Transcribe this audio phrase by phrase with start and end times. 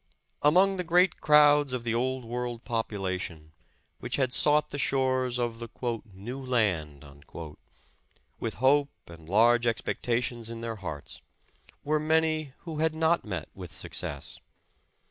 [0.41, 3.51] Among the great crowds of the old world population,
[3.99, 5.69] which had sought the shores of the
[6.11, 7.05] "New Land,"
[8.39, 11.21] with hope and large expectations in their hearts,
[11.83, 14.39] were many who had not met with success.